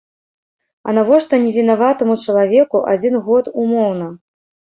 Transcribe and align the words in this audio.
А 0.87 0.93
навошта 0.97 1.39
невінаватаму 1.43 2.15
чалавеку 2.25 2.77
адзін 2.93 3.21
год 3.27 3.51
умоўна? 3.65 4.09